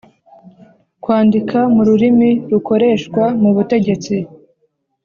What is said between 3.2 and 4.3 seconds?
mu butegetsi